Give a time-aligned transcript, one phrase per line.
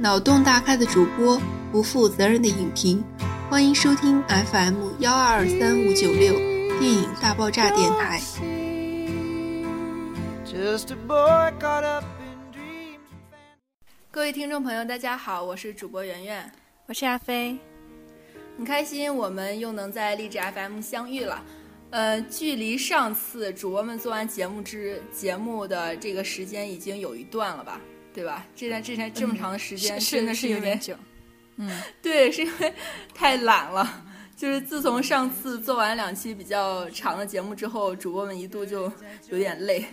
[0.00, 1.42] 脑洞大开的主播，
[1.72, 3.02] 不负责任的影评，
[3.50, 6.34] 欢迎收听 FM 幺二二三五九六
[6.78, 8.20] 电影大爆炸电台。
[14.12, 16.48] 各位听众朋友，大家好，我是主播圆圆，
[16.86, 17.58] 我是阿飞，
[18.56, 21.42] 很开心我们又能在励志 FM 相遇了。
[21.90, 27.80] 呃，距离上次主播们做完节目之节目的这个时间已经有一段了吧？
[28.18, 28.44] 对吧？
[28.56, 30.92] 这段之前这么长的时间，真的是有点久。
[31.54, 31.70] 嗯，
[32.02, 32.74] 对，是因为
[33.14, 34.04] 太懒了。
[34.36, 38.92] 就是自从上次做完两期比较长的节目之后，主播们一度就
[39.28, 39.84] 有点累。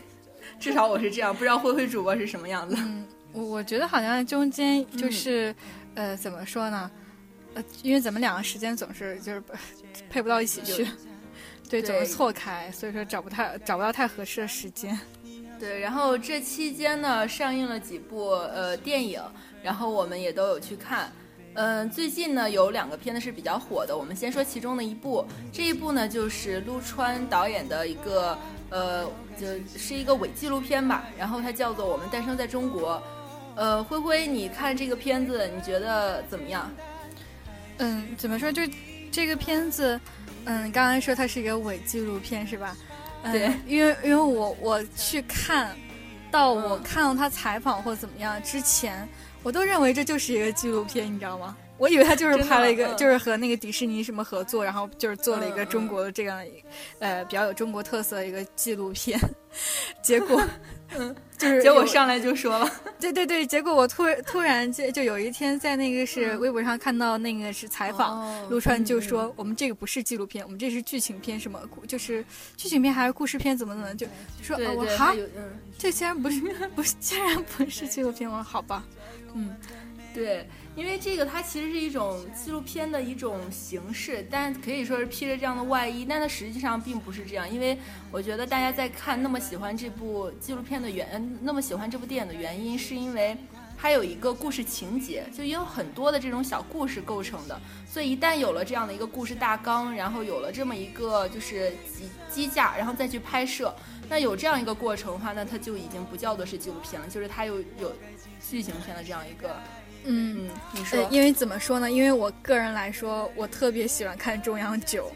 [0.60, 2.76] 至少我是这样，不知道灰灰主播是什么样子。
[2.80, 5.56] 嗯，我我觉得好像中间就是，
[5.94, 6.90] 呃，怎么说呢？
[7.54, 9.44] 呃，因为咱们两个时间总是就是
[10.10, 10.88] 配不到一起去，
[11.70, 15.00] 对，总是错开，所以说找不太找不到太合适的时间。
[15.60, 19.22] 对，然后这期间呢，上映了几部呃电影，
[19.64, 21.12] 然后我们也都有去看。
[21.54, 25.26] 嗯，最近呢有两个片子是比较火的，我们先说其中的一部。
[25.54, 28.38] 这一部呢就是陆川导演的一个
[28.70, 29.06] 呃，
[29.40, 32.98] 就是一个伪纪录片吧，然后它叫做《我们诞生在中国》。
[33.56, 36.70] 呃，灰灰，你看这个片子，你觉得怎么样？
[37.78, 38.52] 嗯，怎么说？
[38.52, 38.62] 就
[39.10, 39.98] 这个片子，
[40.44, 42.76] 嗯，刚刚说它是一个伪纪录片，是吧？
[43.32, 45.76] 对，因为因为我我去看
[46.32, 49.08] 到我看到他采访或怎么样之前，
[49.44, 51.56] 我都认为这就是一个纪录片，你知道吗？
[51.78, 56.42] 我以为他就是拍了一个，就是和那个迪士尼什么合作，然后就是做了一个中国的这样，
[57.00, 59.20] 呃，比较有中国特色的一个纪录片。
[60.02, 60.42] 结果，
[60.98, 61.16] 嗯。
[61.38, 72.24] 就是结果上来就说了， 对对对，结果我突突然就就有一天在那个是微博上看到那个是采访，陆川就说我们这个不是纪录片，我们这是剧情片，什么就是
[72.56, 75.14] 剧情片还是故事片，怎么怎么就就说我哈，
[75.78, 76.40] 这竟然不是
[76.74, 78.82] 不是竟然不是纪录片，我说好吧，
[79.34, 79.54] 嗯，
[80.14, 80.48] 对。
[80.76, 87.50] 因为这个，它其实是一种纪录片的一种形式，但可以说是披着这样的外衣，但它实际上并不是这样。
[87.50, 87.78] 因为
[88.12, 93.38] 我觉得大家在看那么喜欢这部纪录片的原，那么喜欢这部电影的原因，是因为
[93.78, 97.58] 它有一个故事情节，就有很多的这种小故事构成的。
[97.88, 103.74] 所以一旦有了这样的一个故事大纲，然后有了这么一个就是机机架，然后再去拍摄，
[104.10, 107.96] 那有这样一个过程的话，那它就已经不叫做是纪录片了，就是它有有
[108.46, 109.56] 剧情片的这样一个。
[110.06, 111.92] 嗯，你说，因为怎么说呢？
[111.92, 115.12] 因为我个人来说，我特别喜欢看中央九，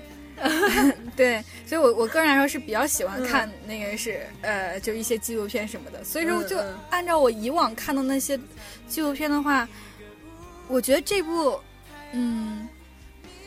[1.15, 6.03] 对，所以我我个人来说是比较喜欢看那个是呃，就一些纪录片什么的。
[6.03, 6.57] 所以说，就
[6.89, 8.39] 按照我以往看的那些
[8.87, 9.67] 纪录片的话，
[10.67, 11.59] 我觉得这部
[12.11, 12.67] 嗯，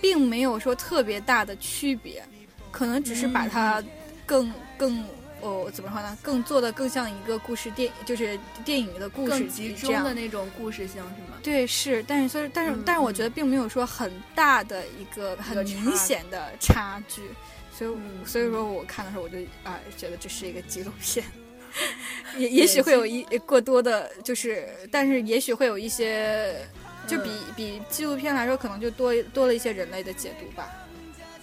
[0.01, 2.23] 并没有说特别大的区别，
[2.71, 3.83] 可能只是把它
[4.25, 5.05] 更更。
[5.43, 6.17] 哦，怎么说呢？
[6.23, 11.37] 更做的更像一个故事电，就是电影的故事集中的那种故事性，是吗？
[11.43, 12.03] 对，是。
[12.05, 17.23] 但是，所以，但是，但是，我觉得并没有说很大的一个很明显的差距。
[17.77, 17.91] 所以，
[18.25, 21.27] 所以说我看的时候，我就啊，觉得这是一个纪录片。
[22.39, 26.55] 也也许会有一过多的，就是，但是也许会有一些，
[27.09, 30.71] 就比比纪录片来说，可能就多多了一些人类的解读吧。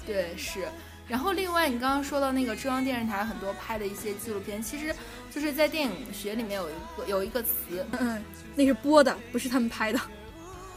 [0.05, 0.67] 对，是。
[1.09, 4.95] 然后，另外你刚刚说到那个中央电视台很多拍的一些纪录片，其实
[5.31, 8.23] 就是在电影学里面有一个有一个词，嗯，
[8.55, 9.99] 那是播的，不是他们拍的。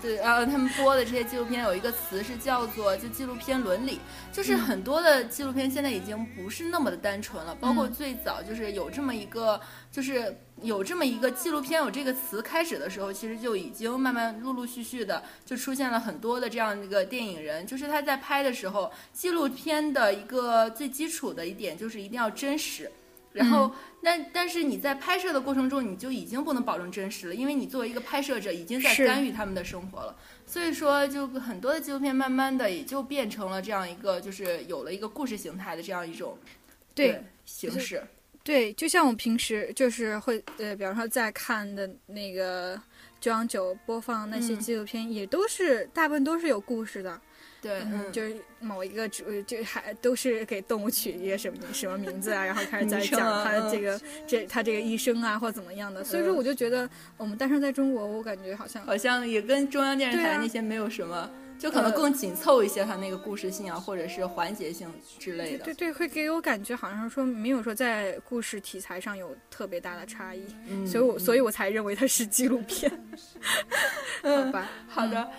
[0.02, 4.00] 对，然后他们播的这些纪录片有一个词是叫做就纪录片伦理，
[4.32, 9.60] 就是很多的纪录片现在已经不是那么的单纯了，包括最早就是有这么一个，
[9.92, 22.90] 就是有这么一个纪录片有这个词开始的时候，其实就已经慢慢陆陆续续的就出现了很多的这样一个电影人，就是他在拍的时候，纪录片的一个最基础的一点就是一定要真实。
[23.32, 23.72] 然后，
[24.02, 30.14] 但但是你在拍摄的过程中，你就已经不能保证真实了，因为你作为一个拍摄者，已经在干预他们的生活了。
[30.46, 36.36] 所以说，就很多的纪录片慢慢的也就变成了这样一个，就是有了一个故事形态的这样一种
[36.94, 38.02] 对形式。
[38.44, 42.78] 对，就像我平时就是会呃，比方说在看的那个
[43.20, 47.20] 九央九播放那些纪录片，也都是大部分都是有故事的。
[47.62, 56.02] 对，嗯，就是某一个主，就还都是给动物取一个什么什么名字啊，然后开始在讲他这个这他这个一生啊，或怎么样的。
[56.02, 65.64] 所以说，我就觉得我们诞生在中国，我感觉好像好像也跟中央电视台那些没有什么，就可能更紧凑一些，它那个故事性啊，或者是环节性之类的。
[65.64, 70.44] 对对，会给我感觉好像说没有说在故事题材上有特别大的差异，
[70.84, 72.90] 所以我所以我才认为它是纪录片。
[74.20, 75.30] 好吧，好的。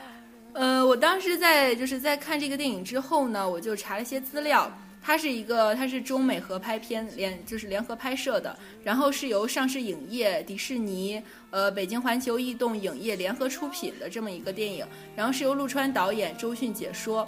[0.53, 4.71] 呃，我当时在就是在看这个电影之后呢，我就查了一些资料，
[5.01, 14.85] 它是一个，它是中美合拍片联，就是联合拍摄的，然后是由上市影业、迪士尼、呃北京环球异动影业联合出品的这么一个电影，
[15.15, 17.27] 然后是由陆川导演，周迅解说。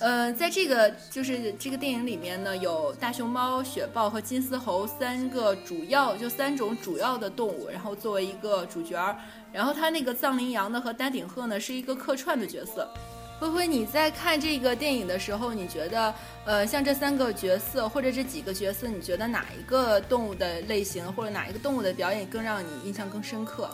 [0.00, 9.16] 呃，在这个就是这个电影里面呢，有大熊猫、雪豹和金丝猴三个主要，就三种主要的动物，然后作为一个主角儿。
[9.52, 12.88] 然后他那个藏羚羊呢和丹顶鹤呢是一个客串的角色。
[13.40, 23.68] 灰灰，你在看这个电影的时候，你觉得呃，像这三个角色或者这几个角色，你觉得哪一个动物的类型或者哪一个动物的表演更让你印象更深刻？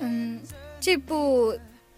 [0.00, 0.40] 嗯，
[0.80, 1.54] 这部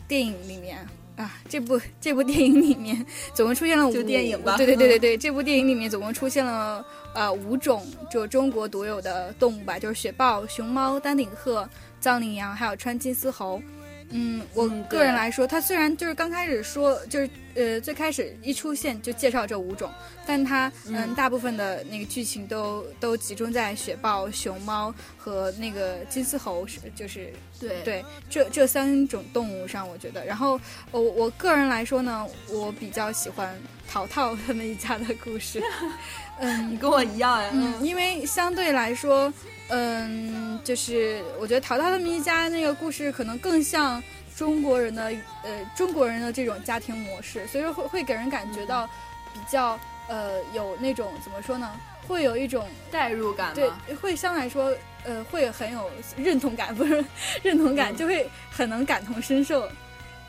[0.09, 0.85] 电影里面。
[1.19, 3.05] 啊，这部这部电影里面
[3.35, 4.57] 总共出现了五，电影吧？
[4.57, 11.69] 对对对对对，这部电影里面总共出现了呃五种就中国独有的动物吧，就是雪豹、熊猫、丹顶鹤、
[11.99, 13.61] 藏羚羊，还有川金丝猴。
[14.11, 19.93] 嗯，我个人来说，它虽然就是刚开始说，就是呃最开始一出现就介绍这五种，
[20.27, 30.25] 但它嗯大部分的那个剧情都都集中在雪豹、熊猫和那个金丝猴是就是对对这这三种动物上，我觉得。
[30.25, 30.59] 然后
[30.91, 33.55] 我我个人来说呢，我比较喜欢
[33.87, 35.63] 淘淘他们一家的故事。
[36.41, 37.51] 嗯，你跟我一样呀。
[37.53, 39.31] 嗯，因为相对来说。
[39.71, 44.03] 嗯，就是我觉得淘淘他们一家那个故事可能更像
[44.35, 45.13] 中国人的
[45.45, 48.87] 呃中国人的这种家庭模式，所以说会会给人感觉到
[49.35, 49.79] 比较
[50.09, 51.71] 呃有那种怎么说呢？
[52.07, 54.75] 会有一种代入感，对，会相对来说
[55.05, 57.05] 呃会很有认同感，不是
[57.43, 59.69] 认同感，就会很能感同身受，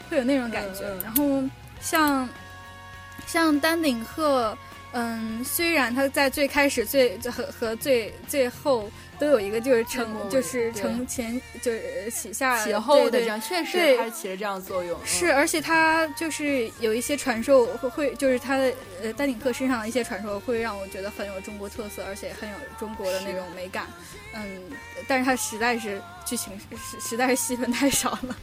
[0.10, 0.84] 会有那种感觉。
[1.02, 1.42] 然后
[1.80, 2.28] 像
[3.26, 4.58] 像丹顶鹤，
[4.92, 8.92] 嗯，虽然他在最开始最和和最最后。
[9.19, 14.98] 都有一个就是承就是承前就是起下起后的这样，确实它起了这样作用。
[15.06, 18.74] 是，而且它就是有一些传授会会就是它的
[19.04, 23.88] 呃丹顶鹤身上的一些传授会让我觉得很有中国特色，而且很有中国的那种美感。
[24.33, 24.62] 嗯，
[25.07, 28.38] 但是它实在是剧情实实在是戏份太少了。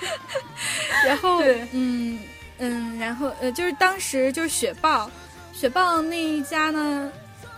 [1.06, 2.18] 然后嗯
[2.58, 5.10] 嗯，然后呃就是当时就是雪豹
[5.52, 7.10] 雪豹那一家呢。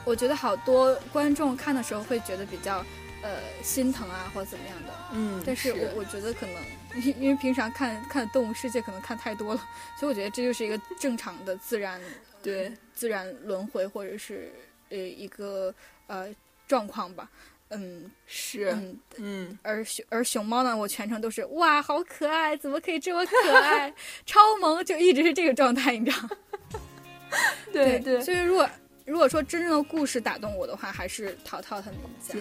[0.07, 2.79] 我觉得好多观众看的时候会觉得比较，
[3.23, 4.93] 呃，心疼啊，或者怎么样的。
[5.13, 9.61] 嗯，但是我我觉得可能，因因为平常看看动物世界可能看太多了，
[9.99, 12.01] 所以我觉得这就是一个正常的自然，
[12.41, 14.53] 对自然轮回或者是
[14.91, 15.75] 呃一个
[16.07, 16.29] 呃
[16.69, 17.29] 状况吧。
[17.71, 19.59] 嗯，是，嗯嗯。
[19.63, 23.93] 而熊而熊猫呢，我全程都是哇，好可爱，怎么可以这么可爱，
[24.25, 26.29] 超萌，就一直是这个状态，你知道？
[27.73, 28.21] 对对。
[28.21, 28.71] 所以如果。
[29.07, 32.35] 如果说真正的故事打动我的话，还是淘淘他们一家。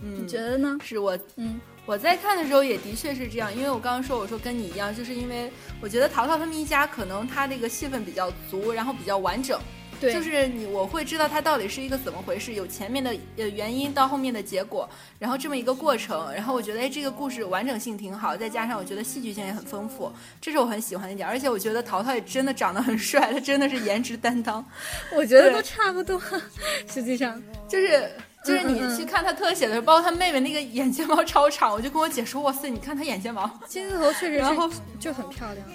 [0.00, 0.78] 嗯，你觉得呢？
[0.82, 5.50] 是我，嗯，我在看的时候也的确是这样，因为我刚刚说，我说跟你一样，就是因为
[5.80, 9.60] 我觉得淘淘他们一家可能他那个戏份比较足，然后比较完整。
[10.00, 24.64] 对，就是你，我会知道它到底是一个怎么回事，有前面的呃原因到后面的结果，然后这么一个过程，然后我觉得哎这个故事完整性挺好，再加上我觉得戏剧性也很丰富，这是我很喜欢的一点，而且我觉得淘淘也真的长得很帅，他真的是颜值担当，
[25.16, 26.20] 我觉得都差不多，
[26.92, 27.42] 实际上。
[27.68, 28.10] 就是
[28.44, 35.66] 就是你去看他特写的时候，包括他妹妹那个眼睫毛超长，我就跟我姐说哇塞，你看他眼睫毛，金丝猴确实然后就很漂亮，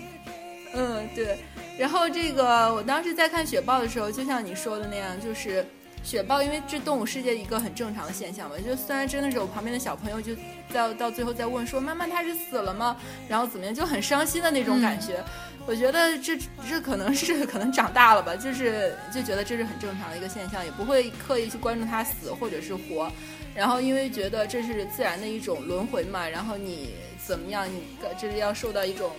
[0.74, 1.38] 嗯对。
[1.78, 5.66] 然后这个，我当时在看雪豹的时候，就像你说的那样，就是
[6.04, 8.56] 雪豹，因为这动物世界一个很正常的现象嘛。
[8.64, 10.36] 就虽然真的是我旁边的小朋友就
[10.72, 12.96] 在到最后在问说妈妈他是死了吗？
[13.28, 15.24] 然后怎么样就很伤心的那种感觉。
[15.66, 16.38] 我觉得这
[16.70, 23.12] 这可能是可能长大了吧，就是就觉得这是很正常的一个现象，也不会刻意去关注它死或者是活。
[23.56, 26.90] 然后因为觉得这是自然的一种轮回嘛，然后你
[27.26, 27.82] 怎么样，你
[28.20, 29.12] 这是要受到一种。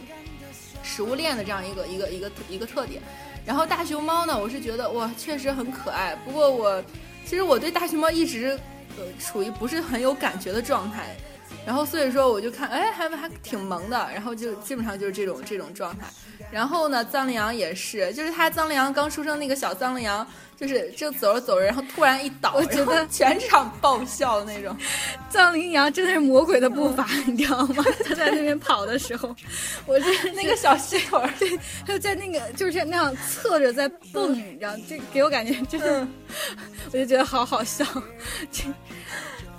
[0.84, 3.02] 食物链的这样一个一个一个一个特点，
[3.44, 6.14] 然后大熊猫呢，我是觉得哇，确实很可爱。
[6.24, 6.80] 不过我
[7.24, 8.58] 其实我对大熊猫一直
[8.98, 11.16] 呃处于不是很有感觉的状态，
[11.66, 16.06] 然后所以说我就看，哎，还还挺萌的，然后就基本上就是这种这种状态。
[16.50, 20.26] 然后呢，藏羚羊也是，就是它藏羚羊刚出生那个小藏羚羊。
[20.56, 24.74] 就是就走着走着，然后突然一倒，我觉得全场爆笑的那种。
[25.28, 27.84] 藏羚羊真的是魔鬼的步伐， 你知道吗？
[28.04, 29.34] 它在那边跑的时候，
[29.84, 36.06] 我是那个小细腿，对，他就在那个就是那样侧着在蹦，你知道，这给我感觉就是，
[36.92, 37.84] 我就觉得好好笑。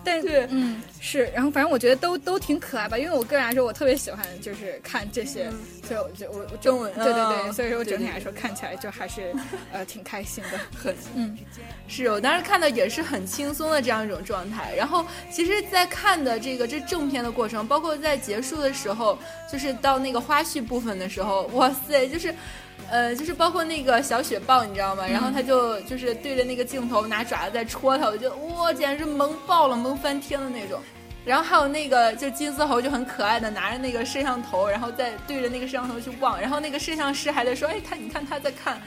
[0.05, 5.49] 但是，嗯，是，然后反正我觉得都都挺可爱吧，因为我个人来说，我特别喜欢就是看这些，
[5.87, 9.33] 所以我就我中文，对对对，所以说我整体来说看起来就还是
[9.73, 11.37] 呃挺开心的， 很，嗯，
[11.87, 14.73] 是我当时看的也是很轻松的这样一种状态。
[14.75, 19.17] 然后其实，在看的这个这正片的过程，包括在结束的时候，
[19.51, 22.33] 就是到那个花絮部分的时候，哇塞，就是。
[22.89, 25.05] 呃，就是包括那个小雪豹，你知道吗？
[25.07, 30.79] 然后他就就是对着那个镜头拿爪子在戳它，我觉得哇，简直是萌爆了，萌翻天的那种。
[31.25, 38.81] 然后还有那个就金丝猴就很可爱的拿着那个摄像头，然后再对着那个摄像头去望，然后那个摄像师还在说，哎，他你看他在看。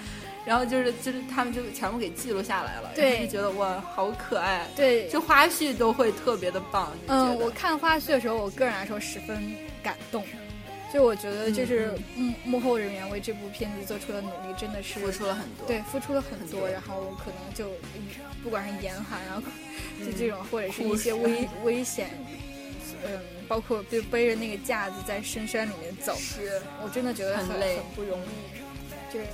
[0.45, 6.91] 然后就是就是他们就全部给记录下来了，对，就觉得哇，好可爱，对，就花絮都会特别的棒。
[7.09, 10.25] 嗯，我看花絮的时候，我个人来说十分感动，
[10.93, 17.71] 就我觉得就是幕幕后人员为这部片子做出的努力真的是付出了很多，对，付出了很多，然后可能就
[18.43, 19.43] 不管是严寒，然 后
[20.05, 22.09] 就这种或者是一些危危险，
[23.05, 26.61] 嗯，包括就背着那个架子在深山里面走，是。
[26.83, 28.25] 我真的觉得很累，很不容易。
[29.13, 29.27] 就是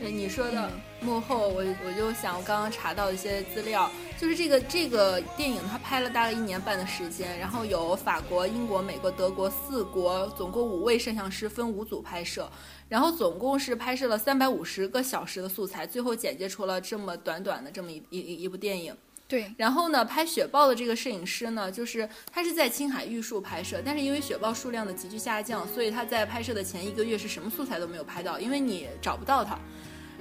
[0.00, 12.50] 你，你说的幕后，我我就想，我刚刚查到一些资料，就是这个这个电影它拍了大概一年半的时间，然后有法国、英国、美国、德国四国，总共五位摄像师分五组拍摄，
[12.88, 18.94] 然后总共是拍摄了三百五十个小时的素材，最后剪接出了这么短短的这么一一一部电影。
[19.32, 29.58] 对，然后呢，拍雪豹的这个摄影师呢，就是他是在青海玉树拍摄，但是因为雪豹数量的急剧下降，所以他在拍摄的前一个月是什么素材都没有拍到，因为你找不到他。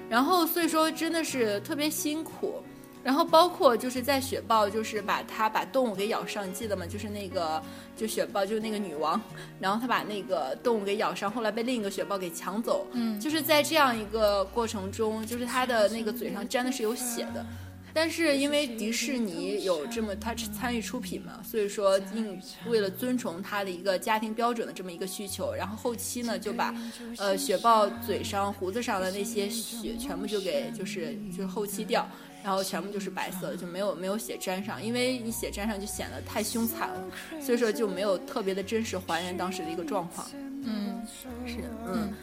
[0.08, 2.63] 然后所以说真的是特别辛苦。
[3.03, 6.86] 然后包括就是在雪豹，就是把他把动物给咬上，你记得吗？
[6.86, 7.62] 就是那个
[7.98, 9.20] 就雪豹就是那个女王，
[9.60, 12.88] 然后他把那个动物给咬伤，后来被另一个雪豹给抢走。
[12.94, 17.46] 嗯，就是在这样一个过程中，就是他的那个嘴上沾的是有血的。
[17.93, 26.74] 但是因为迪士尼有这么他参与出品嘛，所以说应为了遵从他的一个家庭标准的这么一个需求，然后后期呢就把，
[27.17, 32.07] 呃雪豹嘴上胡子上的那些血全部就给就是就是后期掉，
[32.43, 37.03] 然后全部就是白色的，就没有没有血沾上，因为你血沾上就显得太凶残了，
[37.41, 40.27] 所以说就没有特别的真实还原当时的一个状况。
[40.63, 41.01] 嗯，
[41.45, 41.55] 是，
[41.88, 42.13] 嗯。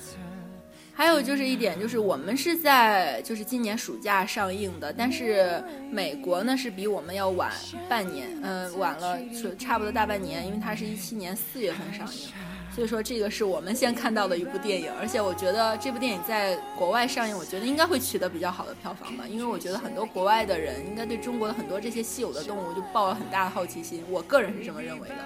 [0.99, 5.63] 还有就是一点，就是我们是在就是今年暑假上映的，但是
[5.93, 7.53] 美国呢是比我们要晚
[7.89, 9.17] 半年，嗯，晚了
[9.57, 12.29] 差不多大半年，因为它是一七年四月份上映，
[12.75, 25.17] 所以说这个是我们先看到的一部电影，而且我觉得这部电影在国外上映，我觉得应该会取得比较好的票房吧，因为我觉得很多国外的人应该对中国的很多这些稀有的动物就抱了很大的好奇心，我个人是这么认为的，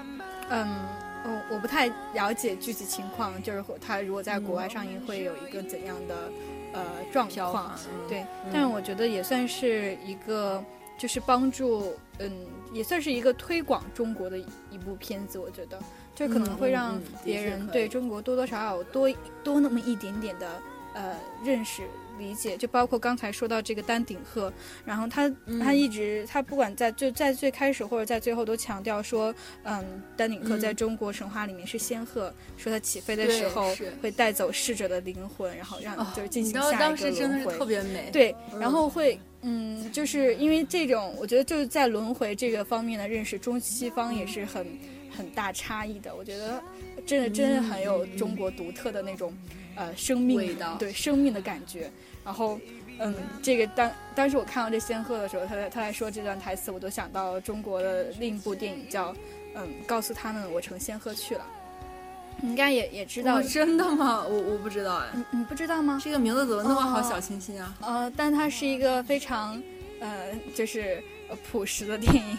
[0.51, 0.77] 嗯。
[1.25, 6.31] 哦，我不太了解具体情况，就是它如果在国外上映会有一个怎样的
[6.73, 7.79] 呃状况？
[8.09, 10.63] 对，但是我觉得也算是一个，
[10.99, 12.31] 就是帮助，嗯，
[12.73, 15.39] 也算是一个推广中国的一部片子。
[15.39, 15.79] 我觉得，
[16.15, 19.09] 就可能会让别人对中国多多少少多
[19.45, 20.61] 多那么一点点的
[20.95, 21.83] 呃认识。
[22.19, 24.53] 理解，就包括刚才说到这个丹顶鹤，
[24.85, 29.85] 然后他他一直他不管在就在最开始或者在最后都强调说，嗯，
[30.17, 38.11] 丹顶鹤在中国神话里面是仙鹤，说它起飞的时候会带走逝者的灵魂，然后让就是进行下一个轮回，特别美。
[38.13, 44.67] 对，然后会嗯，就是因为这种，我觉得就是在轮回这个方面的认识，中西方也是很
[45.17, 46.15] 很大差异的。
[46.15, 46.63] 我觉得
[47.05, 49.33] 真的真的很有中国独特的那种。
[49.77, 51.91] 呃，生命对生命的感觉，
[52.25, 52.59] 然后，
[52.99, 59.15] 嗯，这个当当时我看到这仙鹤的时候，他在他在说这段台词，我都想到中国的另一部电影叫，
[59.55, 61.45] 嗯，告诉他们我乘仙鹤去了，
[62.41, 64.25] 你应该也也知道，真的吗？
[64.29, 66.01] 我我不知道哎，你你不知道吗？
[66.03, 67.75] 这个名字怎么那么好小清新啊？
[67.81, 69.61] 呃，但它是一个非常，
[70.01, 71.03] 呃，就是
[71.51, 72.39] 朴实的电影。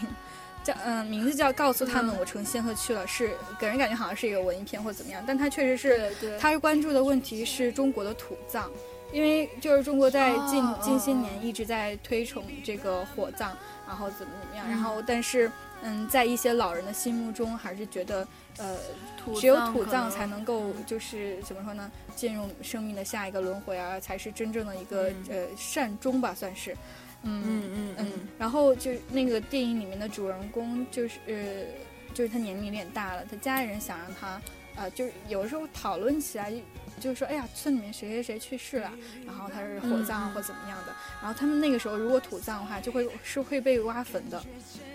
[0.63, 8.71] 叫嗯，名字叫告诉他们我乘仙鹤去了，是给人感觉好像是一个文艺片或怎么样，但它确实是，他是关注的问题是中国的土葬，
[9.11, 13.55] 因为就是中国在近近些年一直在推崇这个火葬，
[13.85, 15.51] 然后怎么怎么样，然后但是
[15.81, 18.25] 嗯，在一些老人的心目中还是觉得
[18.57, 18.77] 呃，
[19.35, 26.73] 只有土葬才能够就是怎么说呢，进入生命的下一个轮回啊，才是真正的一个呃善终吧，算是。
[27.23, 31.33] 嗯嗯嗯嗯，然后就那个电影里面的主人公就是呃，
[32.13, 34.41] 就是他年龄有点大了，他家里人想让他，
[34.75, 36.53] 呃，就是有时候讨论起来，
[36.99, 38.91] 就是说，哎呀，村里面谁谁谁去世了，
[39.25, 44.43] 然后他是火葬或怎么样的，然后他们那个时候如果土葬的话，就会是会被挖坟的，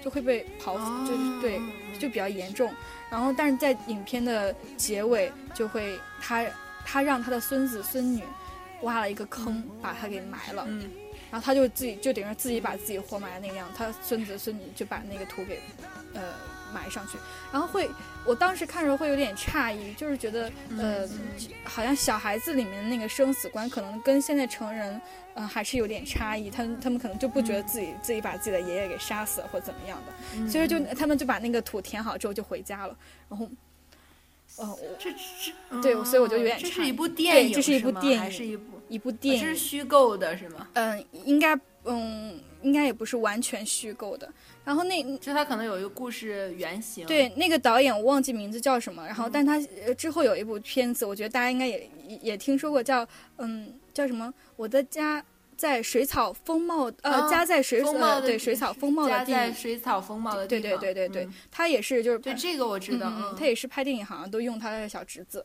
[0.04, 1.61] 就会被刨，就是对，
[1.99, 2.73] 就比较严重。
[3.11, 6.44] 然后但是在影片的结尾，就会他
[6.85, 8.23] 他让他的孙子孙女
[8.82, 10.66] 挖了一个坑，把他给埋了。
[11.30, 15.61] 然后他就自己就等于自己把自己活埋那个样，他孙子孙女就把那个土给，
[16.14, 16.23] 呃，
[16.73, 17.18] 埋上去。
[17.52, 17.90] 然后会，
[18.25, 21.06] 我当时看着会有点诧异，就是觉得，呃，
[21.64, 24.99] 好像小孩子里面的那个生死观，可能跟现在成人，
[25.35, 26.49] 呃，还是有点差异。
[26.49, 32.97] 他他们可能就不觉得自己自己把自己的爷爷给杀死了或怎么样的，所以就他们就把那个土填好之后就回家了。
[33.28, 33.47] 然后，
[34.58, 36.58] 哦，这这对，所以我就有点。
[36.58, 39.40] 这是一部电影，这是一部电影，还是一部一部电影？
[39.40, 40.68] 这是虚构的，是吗？
[40.74, 44.28] 嗯，应该，嗯，应该也不是完全虚构的。
[44.64, 47.06] 然后那就他可能有一个故事原型。
[47.06, 49.06] 对，那个导演我忘记名字叫什么。
[49.06, 49.60] 然后，但他
[49.96, 51.88] 之后有一部片子，我觉得大家应该也
[52.20, 54.32] 也听说过，叫嗯，叫什么？
[54.56, 55.24] 我的家。
[55.58, 60.62] 在水草丰茂，呃，家在水草对水草丰茂的地，在水草丰茂的地方。
[60.62, 65.44] 对对对对对，他也是就是对这个我知道，他也是拍电影，好像都用他的小侄子，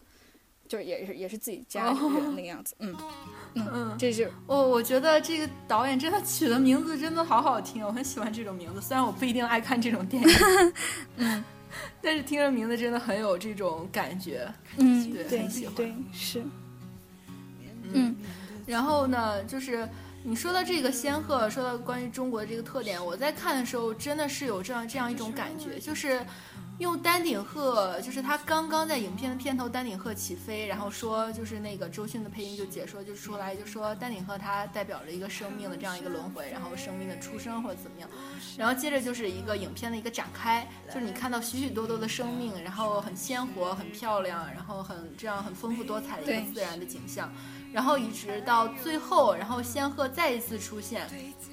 [0.67, 1.95] 就是也是也是自己家人
[2.35, 2.75] 那个样子。
[2.77, 2.95] 嗯
[3.55, 8.79] 嗯，这就我，我觉得这个导演真的取的名字真的好好听，我很喜欢这种名字。
[8.81, 10.29] 虽然我不一定爱看这种电影，
[11.17, 11.43] 嗯，
[12.03, 14.47] 但是听着名字真的很有这种感觉。
[14.77, 16.43] 嗯，对，很喜欢，对是。
[17.93, 18.15] 嗯，
[18.67, 19.89] 然后呢，就是。
[20.25, 26.25] 你说到这个仙鹤，说到关于中国的这个特点，我在看的时候真的是有这样这样一种感觉，就是
[26.79, 38.09] 用丹顶鹤，就是他刚刚在影片的片头丹顶鹤起飞，然后说就是那个周迅的配音就解说就出来就说丹顶鹤它代表着一个生命的这样一个轮回，然后生命的出生或者怎么样，
[38.57, 47.31] 然后接着就是一个影片的一个展开，就是你看到许许多多的生命，然后很鲜活、很漂亮，然后很这样很丰富多彩的一个自然的景象。
[47.71, 51.07] 然后一直到最后，然后仙鹤再一次出现，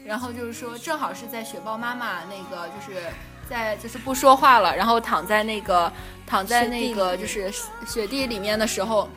[0.04, 3.06] 然后就是说，正好是在雪豹妈妈那个就是
[3.50, 5.92] 在就是不说话了，然后躺在那个
[6.24, 7.52] 躺在那个就是
[7.84, 9.08] 雪地里面的时候，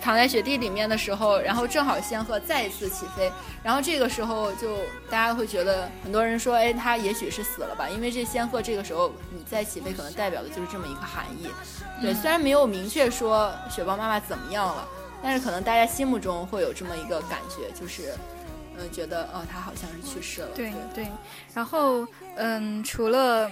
[0.00, 3.32] 躺在雪地里面的时候，然后正好仙鹤再一次起飞，
[3.64, 4.76] 然后这个时候就
[5.10, 11.48] 大家会觉得很多人说，哎，他也许是死了吧，因为这仙鹤这个时候你再起飞，可能代表的就是这么一个含义。
[12.00, 14.86] 对，虽然没有明确说雪豹妈妈怎么样了。
[15.26, 18.12] 但是可能大家心目中会有这么一个感觉，就是，
[18.78, 20.48] 嗯，觉得哦，他好像是去世了。
[20.54, 21.06] 对对。
[21.54, 23.50] 然后，嗯，除了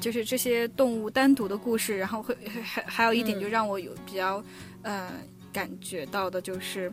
[0.00, 4.42] 就是这些动物单独的故事，然后会还还有一点就让我有比较，
[4.82, 5.10] 呃，
[5.52, 6.92] 感觉到的就是，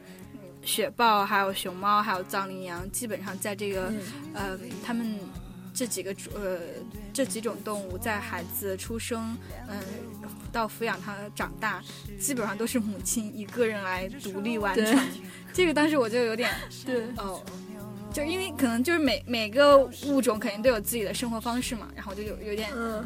[0.62, 3.92] 雪豹、还有熊猫、还有藏羚羊，基本上在这个，
[4.34, 5.18] 呃，他们
[5.74, 6.60] 这几个呃
[7.12, 9.38] 这几种动物在孩子出生，
[9.68, 9.80] 嗯。
[10.54, 11.84] 到抚养它长大，
[12.20, 15.00] 基本上都是母亲一个人来独立完成。
[15.52, 16.48] 这个当时我就有点
[16.86, 17.42] 对哦，
[18.14, 23.04] 就因为可能就是每每个物种肯定都有自己的生活方式嘛，然后就有有点哦，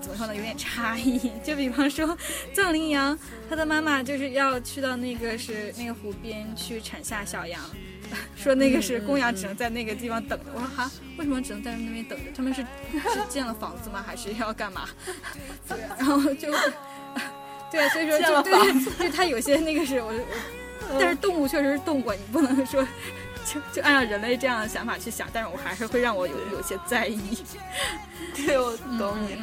[0.00, 1.30] 怎么说呢，有点差异。
[1.44, 2.18] 就比方说
[2.52, 3.16] 藏羚羊，
[3.48, 7.60] 它的妈妈就是要去到那个是那个湖边去产下小羊。
[8.34, 10.46] 说那个是公羊，只能在那个地方等着。
[10.54, 12.32] 我说哈，为什么只能在那边等着？
[12.34, 14.02] 他们是 是建了房子吗？
[14.04, 14.88] 还是要干嘛？
[15.68, 16.50] 对，然后就
[17.70, 20.10] 对啊，所以说就对，就它有些那个是我
[20.90, 22.82] 我，但是动物确实是动过，你不能说
[23.44, 27.18] 就就按照人类这样的想法去想，但是我还是会让我有有些在意。
[28.34, 29.38] 对，我懂你。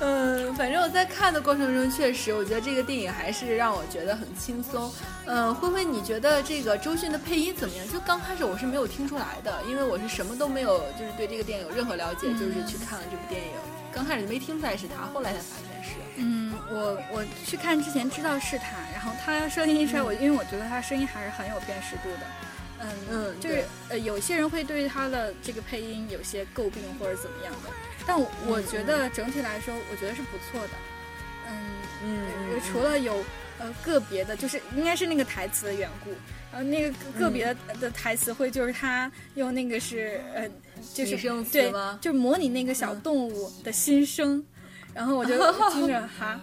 [0.00, 4.92] 嗯，反正我在看的过程中，确实，我觉得这个电影还是让我觉得很轻松。
[5.26, 7.88] 嗯，灰灰，你觉得这个周迅的配音怎么样？
[7.92, 13.48] 就刚开始我是没有听出来的，因为我是什么都没有，就是对这个电影有任何了解，就是去看了这部电影。
[13.92, 15.96] 刚开始没听出来是他，后来才发现是。
[16.14, 22.26] 嗯，我我去看之前知道是他，然后他声音一出来，我因为我觉得他声音还是很有辨识度的。
[22.80, 27.70] 嗯嗯，就是呃，有些人会对他的这个配音有些诟病或者怎么样的。
[28.04, 30.70] 但我觉得整体来说，我觉得是不错的。
[31.46, 31.54] 嗯
[32.04, 33.24] 嗯，除了有
[33.60, 36.10] 呃个别的，就是应该是那个台词的缘故，
[36.50, 40.48] 然后那个个别的台词会就是他用那个是呃
[40.92, 41.16] 就是
[41.52, 44.44] 对，就模拟那个小动物的心声。
[44.98, 45.38] 然后我就
[45.70, 46.40] 听着哈，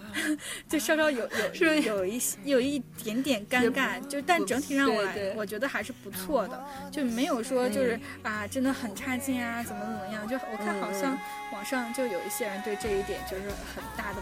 [0.70, 11.18] 就稍稍有有是有一些有一点点尴尬，就但整体让我来，我觉得还是不错的，就没有说就是啊真的很差劲啊怎么怎么样，就我看好像
[11.52, 13.44] 网上就有一些人对这一点就是
[13.76, 14.22] 很大的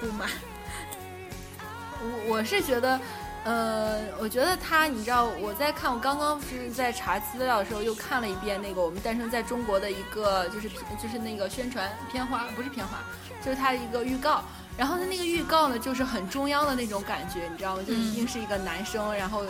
[0.00, 0.28] 不不满。
[2.00, 3.00] 我我是觉得。
[3.44, 10.68] 呃，我觉得他，你知道，我在看，我刚刚是在查资料的时候，又看了一遍那个我们诞生在中国的一个，就是
[11.02, 12.98] 就是那个宣传片花，不是片花，
[13.44, 14.42] 就是它一个预告。
[14.78, 17.82] 然后它那个预告呢，就是很中央的那种感觉，你知道吗？
[17.86, 19.42] 就一定是一个男生，然后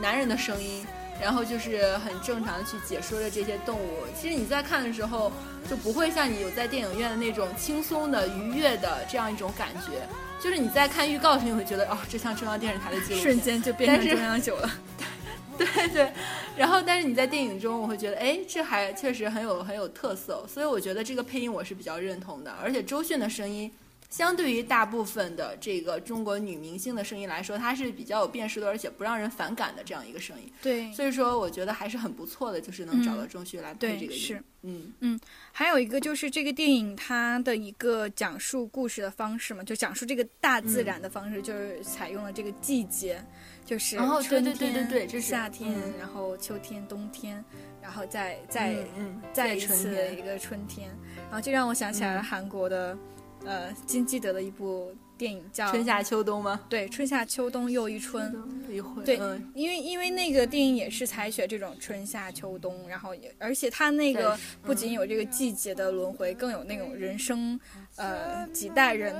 [0.00, 0.86] 男人的声音，
[1.20, 4.04] 然后就是很正常的去解说着这些动物。
[4.18, 5.30] 其实你在看的时候，
[5.68, 10.06] 就不会像你有在电影院的那种轻松的、愉悦的这样一种感觉。
[10.42, 14.70] 就是你在看预告时，你会觉得哦，这像中央电视台的记录，瞬间就变成中央九了。
[15.58, 16.10] 对对，
[16.56, 22.50] 然后但是你在电影中，我会觉得哎，这还确实很有很有特色，所以我觉得这个配音我是比较认同的。
[22.62, 23.70] 而且周迅的声音
[24.10, 30.52] 相对于大部分的这个中国女明星的声音来说，它是比较有辨识度，而且不让人反感的这样一个声音。
[30.60, 34.18] 对，所以说我觉得还是很不错的，就是能找到钟旭来配这个音。
[34.18, 35.20] 是，嗯嗯，
[35.52, 43.24] 还有一个就是这个电影它的一个讲述故事的方式嘛，就讲述这个大自然的方式，就是采用了这个季节，
[43.64, 47.42] 就是春天、对对对对，这是夏天，然后秋天、冬天。
[47.82, 50.90] 然后再再嗯再一次的一个春天，
[51.24, 52.96] 然后就让我想起来了韩国的，
[53.44, 56.60] 呃金基德的一部电影叫《春夏秋冬》吗？
[56.68, 58.34] 对，春夏秋冬又一春。
[58.68, 59.04] 一回。
[59.04, 59.16] 对，
[59.54, 67.58] 因为因为那个电影也是采取这种春夏秋冬，然后也而且它那个不仅有这个季节的轮回，更有那种人生
[67.96, 69.14] 呃几代人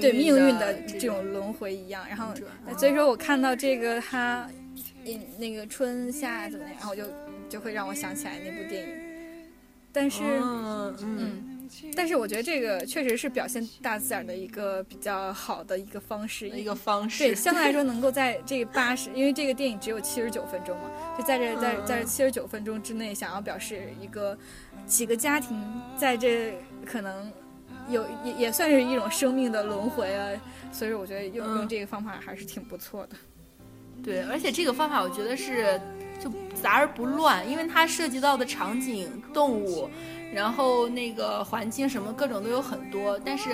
[0.00, 2.06] 对命运的这种轮回一样。
[2.08, 2.34] 然后
[2.78, 4.48] 所以说我看到这个它，
[5.38, 7.04] 那个春夏怎么样，然后就。
[7.52, 8.94] 就会让我想起来那部电影，
[9.92, 10.22] 但是，
[11.02, 11.51] 嗯，
[11.96, 17.24] 但是我觉得这个确实是表现大自然的一个比较好的一个方式，一个方式。
[17.24, 24.36] 对，相对来说能够在这八十，因为这个电影只有七十九分钟嘛，就在这在在这七十九分钟之内，想要表示一个
[24.86, 25.58] 几个家庭
[25.96, 26.54] 在这
[26.84, 27.32] 可能
[27.88, 30.28] 有也也算是一种生命的轮回啊，
[30.70, 33.16] 所以我觉得用用这个方法还是挺不错的。
[34.02, 35.80] 对，而且这个方法我觉得是。
[36.22, 36.30] 就
[36.62, 39.90] 杂而不乱，因为它涉及到的场景、动物，
[40.32, 43.18] 然后那个环境什么各种都有很多。
[43.24, 43.50] 但是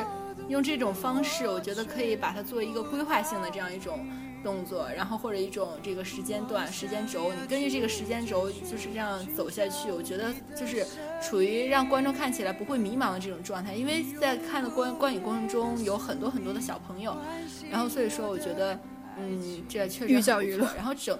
[0.48, 4.06] 用这种方式，我觉得可以把它做一个规划性的这样一种
[4.42, 9.90] 动作，然后或者一种这个时间段、时间轴，你根据这个时间轴就是这样走下去。
[9.90, 10.86] 我觉得就是
[11.20, 17.16] 处于让观众看起来不会迷茫的这种状态，因为在看的观观影过程中有很多很多的小朋友，
[17.70, 18.78] 然后所以说我觉得，
[19.18, 20.66] 嗯，这确实寓教于乐。
[20.76, 21.18] 然后整。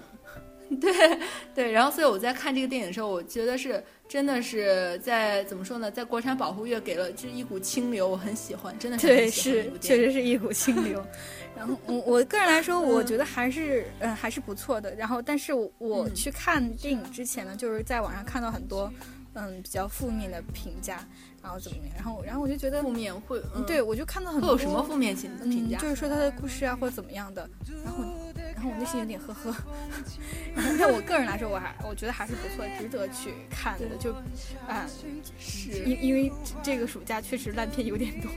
[0.79, 1.19] 对
[1.55, 11.05] 对，然后所以我在看这个电影的时候，我觉得是真的是在怎么说呢，在国产保护月给了就一股清流，我很喜欢，真的是对，是确实是一股清流。
[11.55, 14.95] 然后我我个人来说，我觉得还是嗯还是不错的。
[14.95, 18.91] 然后，但是我去看电影之前呢，就是在网上看到很多
[19.33, 21.05] 嗯比较负面的评价，
[21.43, 21.93] 然后怎么样？
[21.95, 27.47] 然后然后我就觉得负面会，对我就看到很多有什么负面评评价，就是说他的故事啊或者怎么样的，
[27.85, 28.05] 然后。
[28.59, 29.55] 然后我内心有点呵呵，
[30.77, 33.95] 但我个人来说，我还我觉得还是不错，值得去看的。
[33.97, 34.11] 就，
[34.67, 34.85] 啊，
[35.39, 36.29] 是因因为
[36.61, 38.29] 这个暑假确实烂片有点多。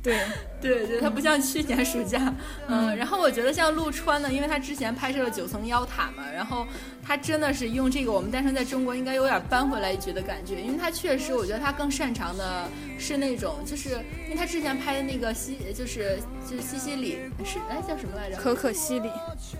[0.00, 0.20] 对
[0.60, 2.32] 对对，它不像去年暑假，
[2.68, 6.64] 嗯，然后我觉得像陆川呢，因为他之前拍摄了九层妖塔嘛，然后
[7.08, 12.68] 他真的是用这个我们诞生在中国应该有点扳回来一局的感觉，因为他确实我觉得他更擅长的
[12.98, 13.92] 是那种，就是
[14.26, 18.36] 因为他之前拍的那个西就是就是西西里是哎叫什么来着？
[18.36, 19.08] 可可西里，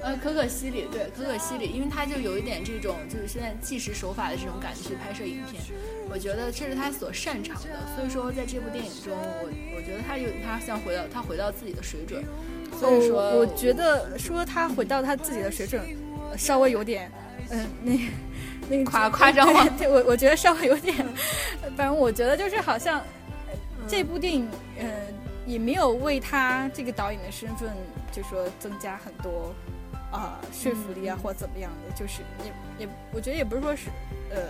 [0.02, 5.62] 呃可可西里对可可西里，因为他就有一点这种就是现在纪实手法的这种感觉去拍摄影片，
[6.10, 9.16] 我觉得这是他所擅长的，所以说在这部电影中。
[9.16, 12.22] 我我觉得他有他像回到他回到自己的水准，
[12.78, 15.80] 所以说我觉得说他回到他自己的水准，
[16.36, 17.10] 稍微有点
[17.50, 17.98] 嗯那
[18.68, 19.66] 那夸夸张吗。
[19.78, 20.94] 对我我觉得稍微有点，
[21.76, 23.02] 反正我觉得就是好像
[23.86, 24.88] 这部电影嗯
[25.46, 27.70] 也没有为他这个导演的身份
[28.12, 29.54] 就说增加很多
[30.12, 33.88] 啊说服力啊或怎么样的，就是也也我觉得也不是说是
[34.30, 34.42] 呃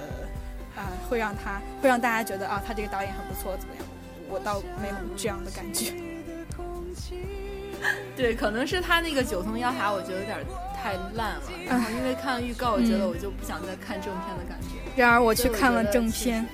[0.77, 3.85] 啊会让他会让大家觉得啊他这个导演很不错怎么样。
[4.31, 5.93] 我倒没有这样的感觉，
[8.17, 10.39] 对，可能是他那个九层妖塔，我觉得有点
[10.77, 11.43] 太烂了。
[11.67, 14.77] 然后因为看了预告，我觉得我就不想再看正片的感觉。
[14.97, 16.47] 然而我去看了正片，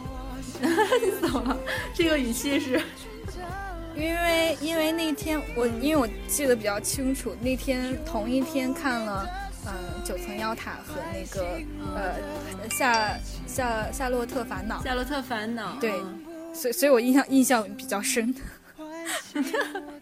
[0.60, 1.56] 你怎么了？
[1.94, 2.80] 这个语气是？
[3.96, 9.26] 因为因为那天我因为我记得比较清楚，那天同一天看了
[9.64, 9.72] 嗯
[10.04, 11.58] 九层妖塔和那个
[11.94, 14.82] 呃夏夏夏洛特烦恼。
[14.82, 15.94] 夏洛特烦恼，对。
[16.52, 18.34] 所以，所以我印象印象比较深。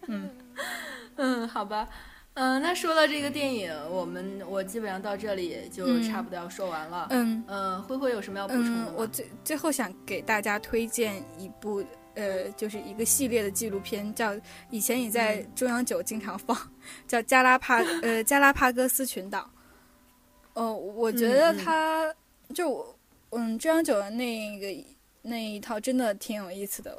[0.07, 0.29] 嗯
[1.17, 1.87] 嗯，好吧，
[2.33, 7.07] 嗯，那说到这个电影，我们我基本上到这里就差不多要说完了。
[7.11, 8.93] 嗯嗯，灰灰有什么要补充的吗？
[8.95, 11.83] 我最最后想给大家推荐一部，
[12.15, 14.35] 呃，就是一个系列的纪录片，叫
[14.69, 16.57] 以前也在中央九经常放，
[17.07, 19.49] 叫加拉帕呃加拉帕戈斯群岛。
[20.53, 22.13] 哦，我觉得它
[22.53, 22.85] 就
[23.31, 24.67] 嗯中央九的那个。
[25.27, 26.95] 那一套真的挺有意思的，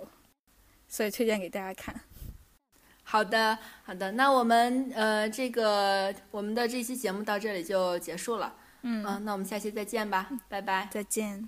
[0.96, 1.94] 所以推荐给大家看。
[3.02, 8.54] 好的，好的，那我们呃，这个我们的这期节目到这里就结束了。
[8.80, 11.46] 嗯，那我们下期再见吧，拜拜，再见。